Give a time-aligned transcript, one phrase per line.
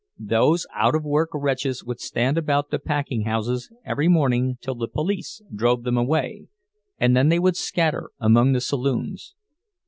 [0.17, 4.87] Those out of work wretches would stand about the packing houses every morning till the
[4.87, 6.47] police drove them away,
[6.97, 9.35] and then they would scatter among the saloons.